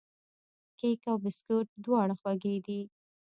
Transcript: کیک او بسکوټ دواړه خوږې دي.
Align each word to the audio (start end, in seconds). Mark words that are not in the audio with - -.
کیک 0.79 0.99
او 1.09 1.17
بسکوټ 1.23 1.67
دواړه 1.83 2.13
خوږې 2.19 2.55
دي. 2.65 2.81